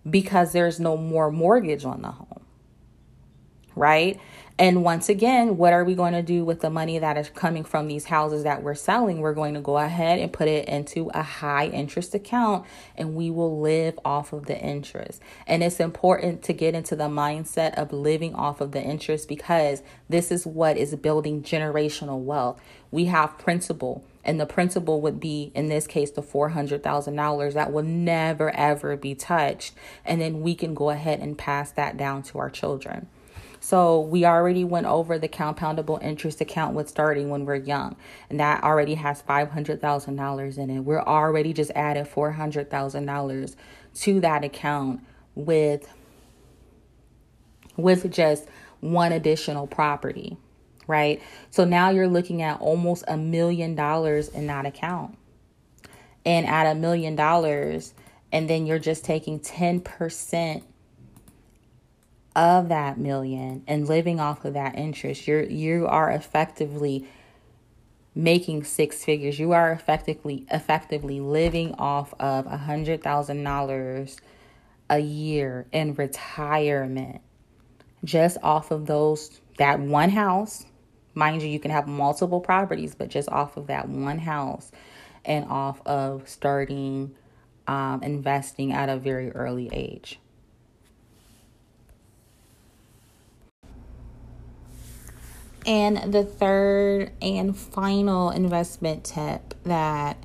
because 0.09 0.51
there's 0.51 0.79
no 0.79 0.97
more 0.97 1.31
mortgage 1.31 1.85
on 1.85 2.01
the 2.01 2.11
home. 2.11 2.45
Right? 3.75 4.19
And 4.57 4.85
once 4.85 5.09
again, 5.09 5.57
what 5.57 5.73
are 5.73 5.83
we 5.83 5.95
going 5.95 6.13
to 6.13 6.21
do 6.21 6.45
with 6.45 6.61
the 6.61 6.69
money 6.69 6.97
that 6.97 7.17
is 7.17 7.27
coming 7.27 7.65
from 7.65 7.89
these 7.89 8.05
houses 8.05 8.43
that 8.43 8.63
we're 8.63 8.73
selling? 8.73 9.19
We're 9.19 9.33
going 9.33 9.53
to 9.55 9.59
go 9.59 9.77
ahead 9.77 10.17
and 10.19 10.31
put 10.31 10.47
it 10.47 10.69
into 10.69 11.11
a 11.13 11.23
high 11.23 11.67
interest 11.67 12.15
account 12.15 12.65
and 12.95 13.15
we 13.15 13.29
will 13.29 13.59
live 13.59 13.99
off 14.05 14.31
of 14.31 14.45
the 14.45 14.57
interest. 14.57 15.21
And 15.45 15.61
it's 15.61 15.81
important 15.81 16.41
to 16.43 16.53
get 16.53 16.73
into 16.73 16.95
the 16.95 17.09
mindset 17.09 17.73
of 17.73 17.91
living 17.91 18.33
off 18.33 18.61
of 18.61 18.71
the 18.71 18.81
interest 18.81 19.27
because 19.27 19.83
this 20.07 20.31
is 20.31 20.47
what 20.47 20.77
is 20.77 20.95
building 20.95 21.43
generational 21.43 22.21
wealth. 22.21 22.61
We 22.91 23.05
have 23.05 23.37
principal 23.37 24.05
and 24.23 24.39
the 24.39 24.45
principal 24.45 25.01
would 25.01 25.19
be 25.19 25.51
in 25.53 25.67
this 25.67 25.85
case 25.85 26.11
the 26.11 26.23
$400,000 26.23 27.53
that 27.53 27.73
will 27.73 27.83
never 27.83 28.55
ever 28.55 28.95
be 28.95 29.15
touched 29.15 29.73
and 30.05 30.21
then 30.21 30.39
we 30.39 30.55
can 30.55 30.73
go 30.73 30.91
ahead 30.91 31.19
and 31.19 31.37
pass 31.37 31.71
that 31.71 31.97
down 31.97 32.23
to 32.23 32.39
our 32.39 32.49
children. 32.49 33.07
So 33.65 33.99
we 33.99 34.25
already 34.25 34.63
went 34.63 34.85
over 34.85 35.17
the 35.17 35.27
compoundable 35.27 35.99
interest 36.03 36.39
account 36.39 36.75
with 36.75 36.87
starting 36.87 37.31
when 37.31 37.45
we're 37.45 37.55
young, 37.55 37.95
and 38.29 38.39
that 38.39 38.63
already 38.63 38.93
has 38.93 39.23
$500,000 39.23 40.57
in 40.59 40.69
it. 40.69 40.81
We're 40.81 41.01
already 41.01 41.51
just 41.51 41.71
added 41.73 42.05
$400,000 42.05 43.55
to 43.95 44.19
that 44.19 44.43
account 44.43 45.01
with 45.33 45.91
with 47.75 48.11
just 48.11 48.47
one 48.81 49.11
additional 49.11 49.65
property, 49.65 50.37
right? 50.85 51.19
So 51.49 51.65
now 51.65 51.89
you're 51.89 52.07
looking 52.07 52.43
at 52.43 52.61
almost 52.61 53.03
a 53.07 53.17
million 53.17 53.73
dollars 53.73 54.27
in 54.27 54.45
that 54.45 54.67
account. 54.67 55.17
And 56.23 56.45
at 56.45 56.71
a 56.71 56.75
million 56.75 57.15
dollars, 57.15 57.95
and 58.31 58.47
then 58.47 58.67
you're 58.67 58.77
just 58.77 59.03
taking 59.03 59.39
10% 59.39 60.61
of 62.35 62.69
that 62.69 62.97
million 62.97 63.63
and 63.67 63.87
living 63.87 64.19
off 64.19 64.43
of 64.45 64.53
that 64.53 64.77
interest, 64.77 65.27
you're 65.27 65.43
you 65.43 65.87
are 65.87 66.11
effectively 66.11 67.07
making 68.13 68.63
six 68.63 69.03
figures. 69.03 69.39
You 69.39 69.51
are 69.53 69.71
effectively 69.71 70.45
effectively 70.51 71.19
living 71.19 71.73
off 71.75 72.13
of 72.19 72.45
a 72.45 72.57
hundred 72.57 73.03
thousand 73.03 73.43
dollars 73.43 74.17
a 74.89 74.99
year 74.99 75.65
in 75.71 75.93
retirement 75.95 77.21
just 78.03 78.37
off 78.43 78.71
of 78.71 78.85
those 78.85 79.41
that 79.57 79.79
one 79.79 80.09
house. 80.09 80.65
Mind 81.13 81.41
you, 81.41 81.47
you 81.47 81.59
can 81.59 81.71
have 81.71 81.87
multiple 81.87 82.41
properties, 82.41 82.93
but 82.93 83.09
just 83.09 83.29
off 83.29 83.57
of 83.57 83.67
that 83.67 83.87
one 83.87 84.19
house 84.19 84.71
and 85.23 85.45
off 85.45 85.81
of 85.85 86.27
starting 86.27 87.15
um, 87.67 88.03
investing 88.03 88.73
at 88.73 88.89
a 88.89 88.97
very 88.97 89.31
early 89.31 89.69
age. 89.71 90.19
And 95.65 96.13
the 96.13 96.23
third 96.23 97.11
and 97.21 97.57
final 97.57 98.29
investment 98.29 99.03
tip 99.03 99.55
that 99.63 100.17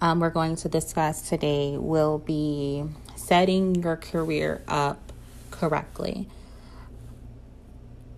um, 0.00 0.20
we're 0.20 0.30
going 0.30 0.56
to 0.56 0.68
discuss 0.68 1.28
today 1.28 1.76
will 1.78 2.18
be 2.18 2.84
setting 3.16 3.76
your 3.76 3.96
career 3.96 4.62
up 4.68 5.12
correctly. 5.50 6.28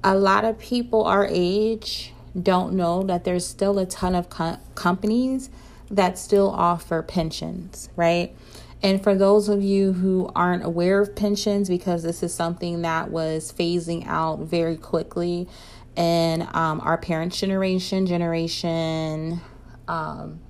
A 0.03 0.17
lot 0.17 0.45
of 0.45 0.59
people 0.59 1.05
our 1.05 1.27
age 1.31 2.13
don't 2.41 2.75
know 2.75 3.05
that 3.05 3.25
there's 3.25 3.47
still 3.47 3.79
a 3.79 3.87
ton 3.87 4.15
of 4.15 4.29
co- 4.29 4.59
companies 4.75 5.51
that 5.91 6.19
still 6.19 6.51
offer 6.51 7.03
pensions, 7.03 7.89
right? 7.95 8.35
And 8.83 9.03
for 9.03 9.15
those 9.15 9.49
of 9.49 9.63
you 9.63 9.93
who 9.93 10.31
aren't 10.35 10.65
aware 10.65 11.01
of 11.01 11.15
pensions, 11.15 11.69
because 11.69 12.03
this 12.03 12.23
is 12.23 12.35
something 12.35 12.83
that 12.83 13.11
was 13.11 13.53
phasing 13.53 14.07
out 14.07 14.41
very 14.41 14.77
quickly 14.77 15.49
in 15.97 16.49
um, 16.53 16.81
our 16.81 16.99
parents' 16.99 17.39
generation, 17.39 18.07
generation, 18.07 19.41
um, 19.87 20.41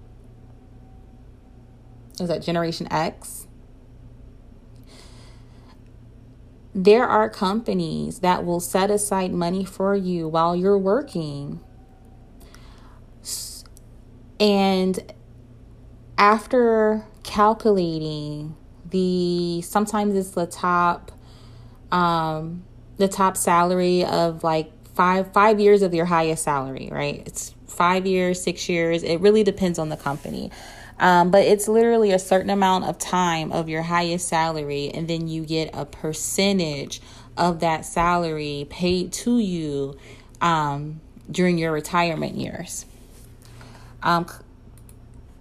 is 2.21 2.29
that 2.29 2.43
Generation 2.43 2.87
X? 2.91 3.47
There 6.75 7.05
are 7.05 7.29
companies 7.29 8.21
that 8.21 8.45
will 8.45 8.61
set 8.61 8.91
aside 8.91 9.33
money 9.33 9.65
for 9.65 9.95
you 9.95 10.29
while 10.29 10.57
you're 10.57 10.79
working. 10.79 11.61
And 14.41 15.13
after 16.19 17.05
calculating 17.23 18.57
the 18.91 19.63
sometimes 19.63 20.15
it's 20.15 20.31
the 20.31 20.47
top 20.47 21.11
um 21.91 22.63
the 22.99 23.09
top 23.09 23.37
salary 23.37 24.05
of 24.05 24.45
like 24.45 24.71
five 24.95 25.33
five 25.33 25.61
years 25.61 25.83
of 25.83 25.95
your 25.95 26.07
highest 26.07 26.45
salary 26.45 26.89
right? 26.91 27.23
It's 27.27 27.55
five 27.67 28.07
years 28.07 28.43
six 28.43 28.69
years. 28.69 29.03
It 29.03 29.21
really 29.21 29.43
depends 29.43 29.79
on 29.79 29.89
the 29.89 29.97
company. 29.97 30.51
Um, 30.99 31.33
but 31.33 31.43
it's 31.43 31.67
literally 31.67 32.13
a 32.13 32.21
certain 32.21 32.51
amount 32.51 32.85
of 32.85 32.99
time 32.99 33.51
of 33.51 33.69
your 33.69 33.83
highest 33.83 34.29
salary 34.29 34.91
and 34.95 35.09
then 35.09 35.27
you 35.27 35.45
get 35.45 35.71
a 35.73 35.85
percentage 35.85 37.01
of 37.37 37.61
that 37.61 37.85
salary 37.85 38.67
paid 38.71 39.13
to 39.13 39.41
you 39.41 39.99
um, 40.41 41.01
during 41.31 41.59
your 41.59 41.73
retirement 41.73 42.37
years. 42.37 42.87
Um, 44.05 44.27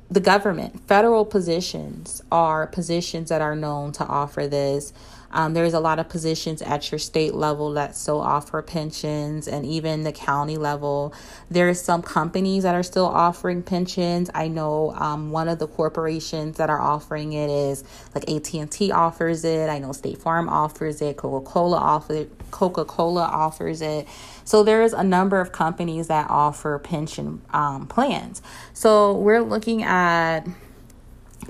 the 0.10 0.20
government, 0.20 0.88
federal 0.88 1.26
positions 1.26 2.22
are 2.32 2.68
positions 2.68 3.30
that 3.30 3.42
are 3.42 3.56
known 3.56 3.92
to 3.94 4.06
offer 4.06 4.48
this. 4.48 4.94
Um, 5.34 5.54
there's 5.54 5.74
a 5.74 5.80
lot 5.80 6.00
of 6.00 6.08
positions 6.08 6.62
at 6.62 6.92
your 6.92 7.00
state 7.00 7.34
level 7.34 7.74
that 7.74 7.96
still 7.96 8.22
offer 8.22 8.62
pensions, 8.62 9.48
and 9.48 9.66
even 9.66 10.04
the 10.04 10.12
county 10.12 10.58
level. 10.58 11.14
There's 11.50 11.82
some 11.82 12.02
companies 12.02 12.64
that 12.64 12.76
are 12.76 12.84
still 12.84 13.08
offering 13.08 13.64
pensions. 13.64 14.30
I 14.34 14.48
know 14.48 14.92
um, 14.92 15.32
one 15.32 15.50
of 15.50 15.60
the 15.60 15.68
corporations 15.68 16.58
that 16.58 16.70
are 16.70 16.80
offering 16.80 17.34
it 17.34 17.50
is 17.50 17.84
like 18.14 18.30
AT 18.30 18.54
and 18.54 18.72
T 18.72 18.92
offers 18.92 19.44
it. 19.44 19.70
I 19.70 19.80
know 19.80 19.92
State 19.92 20.20
Farm 20.20 20.48
offers 20.48 21.02
it. 21.02 21.18
Coca 21.18 21.50
Cola 21.50 21.78
offers 21.78 22.28
Coca 22.52 22.86
Cola 22.86 23.24
offers 23.24 23.82
it. 23.82 24.08
So 24.46 24.64
there's 24.64 24.94
a 24.94 25.04
number 25.04 25.42
of 25.42 25.52
companies 25.52 26.08
that 26.08 26.30
offer 26.30 26.78
pension 26.80 27.42
um, 27.52 27.88
plans. 27.88 28.42
So 28.74 29.14
we're 29.18 29.42
looking 29.42 29.84
at 29.84 30.46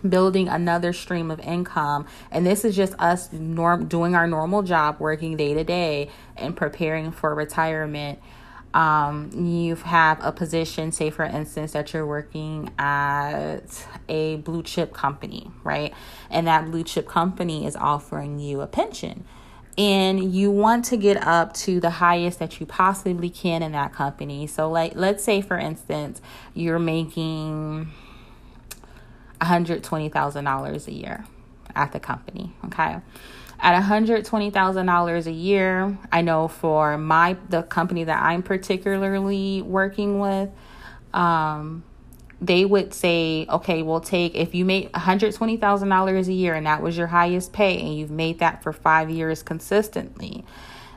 building 0.08 0.48
another 0.48 0.94
stream 0.94 1.32
of 1.32 1.40
income. 1.40 2.06
And 2.32 2.46
this 2.46 2.66
is 2.66 2.76
just 2.76 2.94
us 3.00 3.32
norm 3.32 3.88
doing 3.88 4.16
our 4.16 4.28
normal 4.28 4.62
job 4.64 5.00
working 5.00 5.38
day 5.38 5.54
to 5.54 5.64
day 5.64 6.10
and 6.36 6.56
preparing 6.56 7.12
for 7.12 7.34
retirement. 7.34 8.20
Um, 8.74 9.30
you 9.34 9.76
have 9.76 10.18
a 10.24 10.32
position 10.32 10.92
say 10.92 11.12
for 11.12 11.24
instance 11.24 11.74
that 11.74 11.94
you're 11.94 12.08
working 12.08 12.72
at 12.80 13.86
a 14.10 14.38
blue 14.38 14.64
chip 14.64 14.94
company 14.94 15.52
right? 15.64 15.94
And 16.32 16.48
that 16.48 16.66
blue 16.66 16.84
chip 16.84 17.08
company 17.08 17.68
is 17.68 17.76
offering 17.76 18.40
you 18.40 18.62
a 18.62 18.68
pension. 18.68 19.26
And 19.78 20.34
you 20.34 20.50
want 20.50 20.86
to 20.86 20.98
get 20.98 21.18
up 21.18 21.54
to 21.56 21.80
the 21.80 21.90
highest 21.92 22.40
that 22.40 22.60
you 22.60 22.66
possibly 22.66 23.30
can 23.30 23.62
in 23.62 23.74
that 23.74 23.94
company. 23.94 24.48
So 24.48 24.72
like 24.72 24.94
let's 24.96 25.24
say 25.24 25.42
for 25.42 25.60
instance 25.60 26.20
you're 26.56 26.80
making 26.80 27.92
$120,000 29.44 30.88
a 30.88 30.92
year 30.92 31.26
at 31.76 31.92
the 31.92 32.00
company. 32.00 32.54
Okay. 32.66 32.98
At 33.60 33.82
$120,000 33.82 35.26
a 35.26 35.32
year, 35.32 35.98
I 36.12 36.22
know 36.22 36.48
for 36.48 36.98
my 36.98 37.38
the 37.50 37.64
company 37.64 38.04
that 38.04 38.22
I'm 38.22 38.44
particularly 38.44 39.62
working 39.62 40.20
with, 40.20 40.50
um, 41.14 41.84
they 42.42 42.66
would 42.66 42.94
say, 42.94 43.46
okay, 43.50 43.82
we'll 43.82 44.02
take 44.02 44.36
if 44.36 44.54
you 44.54 44.66
make 44.66 44.92
$120,000 44.92 46.28
a 46.28 46.34
year 46.34 46.56
and 46.56 46.66
that 46.66 46.82
was 46.82 46.98
your 46.98 47.08
highest 47.08 47.54
pay 47.54 47.80
and 47.80 47.98
you've 47.98 48.12
made 48.12 48.40
that 48.40 48.62
for 48.62 48.74
five 48.74 49.10
years 49.10 49.42
consistently, 49.42 50.44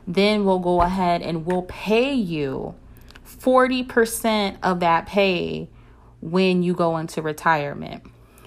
then 0.09 0.45
we'll 0.45 0.59
go 0.59 0.83
ahead 0.83 1.23
and 1.23 1.47
we'll 1.47 1.63
pay 1.63 2.13
you 2.13 2.75
40% 3.25 4.57
of 4.63 4.81
that 4.81 5.07
pay 5.07 5.69
when 6.21 6.65
you 6.65 6.75
go 6.75 6.97
into 6.97 7.23
retirement 7.23 8.03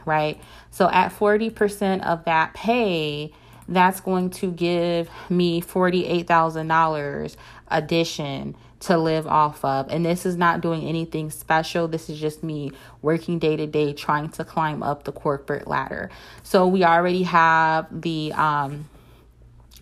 right? 0.06 0.40
So 0.72 0.90
at 0.90 1.12
40% 1.12 2.04
of 2.06 2.26
that 2.26 2.54
pay, 2.54 3.34
that's 3.68 4.00
going 4.00 4.32
to 4.32 4.52
give 4.52 5.10
me 5.30 5.62
$48,000 5.62 7.36
addition 7.68 8.56
to 8.82 8.98
live 8.98 9.28
off 9.28 9.64
of. 9.64 9.90
And 9.90 10.06
this 10.06 10.26
is 10.26 10.38
not 10.38 10.62
doing 10.62 10.86
anything 10.86 11.30
special. 11.32 11.88
This 11.88 12.10
is 12.10 12.20
just 12.20 12.44
me 12.44 12.72
working 13.02 13.38
day 13.40 13.56
to 13.58 13.68
day 13.68 13.94
trying 13.94 14.30
to 14.30 14.46
climb 14.46 14.82
up 14.82 15.04
the 15.04 15.12
corporate 15.12 15.68
ladder. 15.68 16.10
So 16.44 16.68
we 16.68 16.84
already 16.84 17.24
have 17.24 17.88
the 18.02 18.32
um 18.34 18.90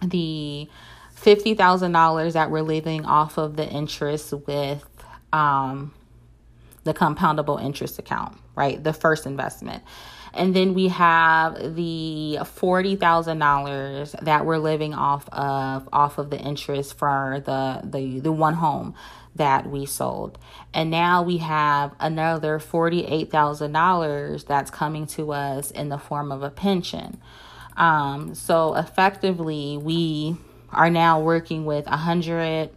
the 0.01 0.67
$50,000 1.15 2.33
that 2.33 2.51
we're 2.51 2.61
living 2.61 3.03
off 3.03 3.37
of 3.37 3.55
the 3.55 3.67
interest 3.67 4.33
with 4.45 4.85
um 5.33 5.93
the 6.87 6.93
compoundable 6.93 7.61
interest 7.61 7.99
account, 7.99 8.37
right? 8.55 8.81
The 8.81 8.93
first 8.93 9.25
investment. 9.25 9.83
And 10.33 10.55
then 10.55 10.73
we 10.73 10.87
have 10.87 11.75
the 11.75 12.37
$40,000 12.41 14.19
that 14.21 14.45
we're 14.45 14.57
living 14.57 14.93
off 14.93 15.27
of 15.29 15.89
off 15.91 16.17
of 16.17 16.29
the 16.29 16.39
interest 16.39 16.97
for 16.97 17.41
the 17.45 17.81
the 17.83 18.19
the 18.19 18.31
one 18.31 18.53
home 18.55 18.93
that 19.35 19.69
we 19.69 19.85
sold. 19.85 20.37
And 20.73 20.89
now 20.89 21.23
we 21.23 21.37
have 21.37 21.93
another 21.99 22.59
$48,000 22.59 24.45
that's 24.45 24.71
coming 24.71 25.05
to 25.07 25.31
us 25.31 25.69
in 25.71 25.89
the 25.89 25.97
form 25.97 26.31
of 26.31 26.41
a 26.41 26.49
pension. 26.49 27.21
Um, 27.75 28.33
so 28.33 28.75
effectively, 28.75 29.77
we 29.77 30.37
are 30.71 30.89
now 30.89 31.19
working 31.21 31.65
with 31.65 31.85
a 31.87 31.97
hundred 31.97 32.71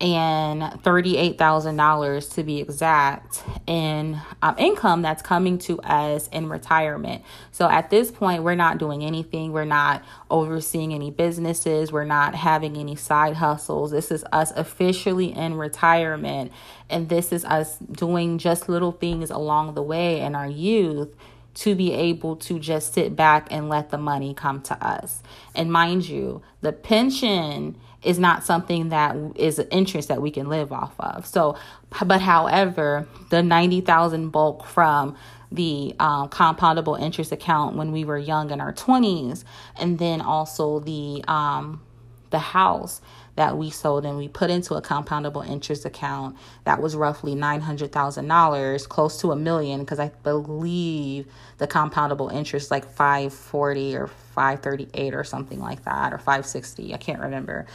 and 0.00 0.62
$38,000 0.62 2.34
to 2.34 2.42
be 2.42 2.58
exact 2.58 3.42
in 3.66 4.18
um, 4.40 4.54
income 4.58 5.02
that's 5.02 5.20
coming 5.20 5.58
to 5.58 5.78
us 5.82 6.28
in 6.28 6.48
retirement. 6.48 7.22
So 7.52 7.68
at 7.68 7.90
this 7.90 8.10
point, 8.10 8.42
we're 8.42 8.54
not 8.54 8.78
doing 8.78 9.04
anything. 9.04 9.52
We're 9.52 9.66
not 9.66 10.02
overseeing 10.30 10.94
any 10.94 11.10
businesses. 11.10 11.92
We're 11.92 12.04
not 12.04 12.34
having 12.34 12.78
any 12.78 12.96
side 12.96 13.36
hustles. 13.36 13.90
This 13.90 14.10
is 14.10 14.24
us 14.32 14.52
officially 14.52 15.36
in 15.36 15.54
retirement. 15.54 16.50
And 16.88 17.10
this 17.10 17.30
is 17.30 17.44
us 17.44 17.76
doing 17.78 18.38
just 18.38 18.68
little 18.68 18.92
things 18.92 19.30
along 19.30 19.74
the 19.74 19.82
way 19.82 20.20
in 20.20 20.34
our 20.34 20.48
youth 20.48 21.14
to 21.52 21.74
be 21.74 21.92
able 21.92 22.36
to 22.36 22.58
just 22.58 22.94
sit 22.94 23.14
back 23.14 23.48
and 23.50 23.68
let 23.68 23.90
the 23.90 23.98
money 23.98 24.32
come 24.32 24.62
to 24.62 24.86
us. 24.86 25.22
And 25.54 25.70
mind 25.70 26.08
you, 26.08 26.42
the 26.62 26.72
pension 26.72 27.76
is 28.02 28.18
not 28.18 28.44
something 28.44 28.88
that 28.88 29.16
is 29.34 29.58
an 29.58 29.68
interest 29.68 30.08
that 30.08 30.22
we 30.22 30.30
can 30.30 30.48
live 30.48 30.72
off 30.72 30.94
of. 30.98 31.26
So, 31.26 31.56
but 32.04 32.20
however, 32.20 33.06
the 33.30 33.42
90,000 33.42 34.30
bulk 34.30 34.66
from 34.66 35.16
the 35.52 35.94
um, 35.98 36.28
compoundable 36.28 36.98
interest 37.00 37.32
account 37.32 37.76
when 37.76 37.92
we 37.92 38.04
were 38.04 38.18
young 38.18 38.50
in 38.50 38.60
our 38.60 38.72
20s, 38.72 39.44
and 39.78 39.98
then 39.98 40.20
also 40.20 40.80
the 40.80 41.24
um, 41.26 41.82
the 42.30 42.38
house 42.38 43.00
that 43.36 43.56
we 43.56 43.70
sold 43.70 44.04
and 44.04 44.16
we 44.16 44.28
put 44.28 44.50
into 44.50 44.74
a 44.74 44.82
compoundable 44.82 45.46
interest 45.46 45.84
account 45.84 46.36
that 46.64 46.82
was 46.82 46.96
roughly 46.96 47.34
$900,000, 47.34 48.88
close 48.88 49.20
to 49.20 49.32
a 49.32 49.36
million, 49.36 49.80
because 49.80 49.98
I 49.98 50.10
believe 50.22 51.26
the 51.58 51.66
compoundable 51.66 52.32
interest 52.32 52.70
like 52.70 52.84
540 52.84 53.96
or 53.96 54.06
538 54.08 55.14
or 55.14 55.24
something 55.24 55.60
like 55.60 55.84
that, 55.84 56.12
or 56.12 56.18
560. 56.18 56.94
I 56.94 56.98
can't 56.98 57.20
remember. 57.20 57.66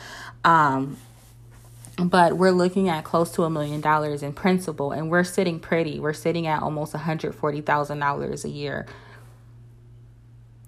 Um, 0.44 0.98
but 1.98 2.34
we're 2.38 2.52
looking 2.52 2.90
at 2.90 3.04
close 3.04 3.32
to 3.32 3.44
a 3.44 3.50
million 3.50 3.82
dollars 3.82 4.22
in 4.22 4.34
principal 4.34 4.92
and 4.92 5.10
we're 5.10 5.24
sitting 5.24 5.60
pretty 5.60 6.00
we're 6.00 6.14
sitting 6.14 6.48
at 6.48 6.62
almost 6.62 6.94
$140000 6.94 8.44
a 8.44 8.50
year 8.50 8.86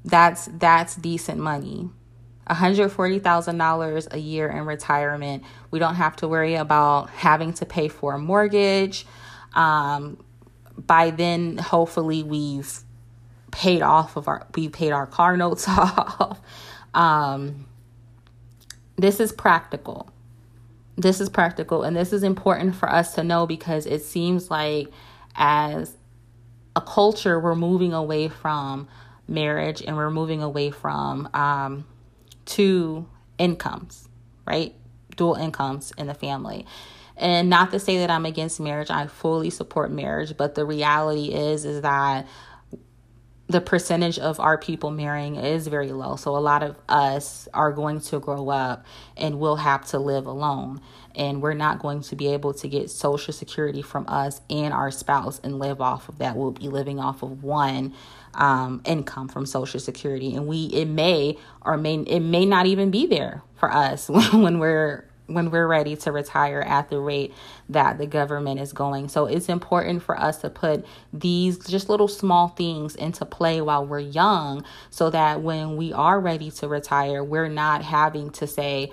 that's 0.05 0.45
that's 0.53 0.95
decent 0.95 1.39
money 1.39 1.89
$140,000 2.49 4.13
a 4.13 4.19
year 4.19 4.49
in 4.49 4.65
retirement. 4.65 5.43
We 5.71 5.79
don't 5.79 5.95
have 5.95 6.15
to 6.17 6.27
worry 6.27 6.55
about 6.55 7.09
having 7.09 7.53
to 7.53 7.65
pay 7.65 7.87
for 7.87 8.13
a 8.13 8.19
mortgage. 8.19 9.05
Um, 9.53 10.23
by 10.77 11.09
then, 11.09 11.57
hopefully, 11.57 12.23
we've 12.23 12.79
paid 13.51 13.81
off 13.81 14.17
of 14.17 14.27
our 14.27 14.45
we 14.55 14.69
paid 14.69 14.91
our 14.91 15.07
car 15.07 15.35
notes 15.35 15.67
off. 15.67 16.39
Um, 16.93 17.65
this 18.95 19.19
is 19.19 19.31
practical. 19.31 20.09
This 20.95 21.21
is 21.21 21.29
practical, 21.29 21.83
and 21.83 21.95
this 21.95 22.11
is 22.11 22.23
important 22.23 22.75
for 22.75 22.89
us 22.89 23.13
to 23.15 23.23
know 23.23 23.45
because 23.45 23.85
it 23.85 24.01
seems 24.01 24.49
like 24.49 24.89
as 25.35 25.95
a 26.75 26.81
culture, 26.81 27.39
we're 27.39 27.55
moving 27.55 27.93
away 27.93 28.29
from 28.29 28.87
marriage 29.27 29.81
and 29.81 29.97
we're 29.97 30.09
moving 30.09 30.41
away 30.41 30.71
from 30.71 31.29
um, 31.33 31.85
two 32.47 33.07
incomes, 33.37 34.07
right? 34.47 34.73
Dual 35.15 35.35
incomes 35.35 35.91
in 35.97 36.07
the 36.07 36.15
family. 36.15 36.65
And 37.15 37.49
not 37.49 37.71
to 37.71 37.79
say 37.79 37.97
that 37.99 38.09
I'm 38.09 38.25
against 38.25 38.59
marriage, 38.59 38.89
I 38.89 39.07
fully 39.07 39.49
support 39.49 39.91
marriage, 39.91 40.37
but 40.37 40.55
the 40.55 40.65
reality 40.65 41.33
is 41.33 41.65
is 41.65 41.81
that 41.81 42.27
the 43.47 43.61
percentage 43.61 44.19
of 44.19 44.39
our 44.39 44.57
people 44.57 44.91
marrying 44.91 45.37
is 45.37 45.67
very 45.67 45.91
low. 45.91 46.17
So 46.17 46.35
a 46.35 46.39
lot 46.39 46.63
of 46.63 46.75
us 46.89 47.47
are 47.53 47.71
going 47.71 48.01
to 48.01 48.19
grow 48.19 48.49
up 48.49 48.85
and 49.15 49.39
will 49.39 49.55
have 49.55 49.85
to 49.87 49.99
live 49.99 50.25
alone. 50.25 50.81
And 51.15 51.41
we're 51.41 51.53
not 51.53 51.79
going 51.79 52.01
to 52.01 52.15
be 52.15 52.27
able 52.27 52.53
to 52.55 52.67
get 52.67 52.89
social 52.89 53.33
security 53.33 53.81
from 53.81 54.05
us 54.07 54.41
and 54.49 54.73
our 54.73 54.91
spouse 54.91 55.39
and 55.43 55.59
live 55.59 55.79
off 55.79 56.09
of 56.09 56.17
that. 56.17 56.35
We'll 56.35 56.51
be 56.51 56.67
living 56.67 56.99
off 56.99 57.23
of 57.23 57.41
one 57.41 57.93
um, 58.33 58.81
income 58.85 59.29
from 59.29 59.45
social 59.45 59.79
security. 59.79 60.35
And 60.35 60.45
we 60.45 60.65
it 60.65 60.85
may 60.85 61.37
or 61.61 61.77
may 61.77 61.95
it 61.95 62.19
may 62.19 62.45
not 62.45 62.65
even 62.65 62.91
be 62.91 63.07
there 63.07 63.43
for 63.55 63.71
us 63.71 64.09
when 64.09 64.59
we're 64.59 65.05
when 65.27 65.51
we're 65.51 65.67
ready 65.67 65.95
to 65.95 66.11
retire 66.11 66.61
at 66.61 66.89
the 66.89 66.99
rate 66.99 67.33
that 67.69 67.97
the 67.97 68.07
government 68.07 68.59
is 68.59 68.73
going. 68.73 69.09
So 69.09 69.25
it's 69.25 69.49
important 69.49 70.01
for 70.03 70.19
us 70.19 70.39
to 70.39 70.49
put 70.49 70.85
these 71.13 71.59
just 71.59 71.89
little 71.89 72.07
small 72.07 72.47
things 72.47 72.95
into 72.95 73.25
play 73.25 73.61
while 73.61 73.85
we're 73.85 73.99
young 73.99 74.65
so 74.89 75.09
that 75.09 75.41
when 75.41 75.75
we 75.77 75.93
are 75.93 76.19
ready 76.19 76.49
to 76.51 76.67
retire, 76.67 77.23
we're 77.23 77.49
not 77.49 77.83
having 77.83 78.31
to 78.31 78.47
say, 78.47 78.91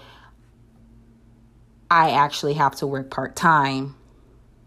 I 1.90 2.10
actually 2.10 2.54
have 2.54 2.74
to 2.76 2.86
work 2.86 3.10
part 3.10 3.36
time. 3.36 3.94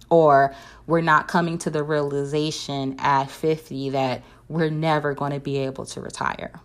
Or 0.10 0.56
we're 0.86 1.02
not 1.02 1.28
coming 1.28 1.58
to 1.60 1.70
the 1.70 1.84
realization 1.84 2.96
at 3.00 3.30
50 3.30 3.90
that 3.90 4.24
we're 4.48 4.70
never 4.70 5.14
going 5.14 5.34
to 5.34 5.40
be 5.42 5.58
able 5.58 5.86
to 5.88 6.00
retire. 6.00 6.62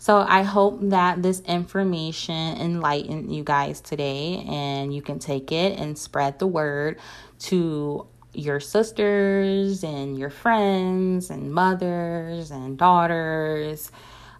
So 0.00 0.24
I 0.26 0.44
hope 0.44 0.78
that 0.80 1.22
this 1.22 1.40
information 1.40 2.56
enlightened 2.58 3.36
you 3.36 3.44
guys 3.44 3.82
today 3.82 4.42
and 4.48 4.94
you 4.94 5.02
can 5.02 5.18
take 5.18 5.52
it 5.52 5.78
and 5.78 5.98
spread 5.98 6.38
the 6.38 6.46
word 6.46 6.98
to 7.40 8.06
your 8.32 8.60
sisters 8.60 9.84
and 9.84 10.18
your 10.18 10.30
friends 10.30 11.28
and 11.28 11.52
mothers 11.52 12.50
and 12.50 12.78
daughters 12.78 13.92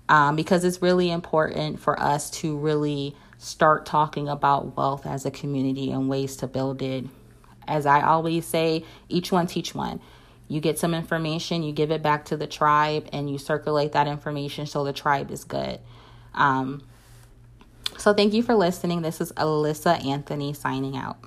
um, 0.09 0.35
because 0.35 0.65
it's 0.65 0.81
really 0.81 1.11
important 1.11 1.79
for 1.79 2.01
us 2.01 2.31
to 2.31 2.57
really 2.57 3.15
start 3.37 3.85
talking 3.85 4.31
about 4.31 4.79
wealth 4.79 5.05
as 5.05 5.27
a 5.27 5.31
community 5.31 5.91
and 5.91 6.09
ways 6.09 6.37
to 6.37 6.47
build 6.47 6.81
it. 6.81 7.05
As 7.69 7.85
I 7.85 8.01
always 8.01 8.47
say, 8.47 8.87
each 9.11 9.31
one 9.31 9.47
teach 9.47 9.75
one 9.75 10.01
you 10.51 10.61
get 10.61 10.81
some 10.81 10.95
information, 10.95 11.63
you 11.63 11.73
give 11.73 11.93
it 11.93 12.03
back 12.03 12.25
to 12.25 12.37
the 12.37 12.49
tribe, 12.49 13.09
and 13.13 13.31
you 13.31 13.39
circulate 13.39 13.93
that 13.93 14.09
information 14.09 14.67
so 14.67 14.83
the 14.83 14.93
tribe 14.93 15.31
is 15.31 15.45
good. 15.45 15.79
Um, 16.35 16.83
so, 17.97 18.13
thank 18.13 18.35
you 18.35 18.43
for 18.43 18.57
listening. 18.57 19.03
This 19.03 19.21
is 19.21 19.31
Alyssa 19.33 20.05
Anthony 20.05 20.53
signing 20.53 20.97
out. 20.97 21.19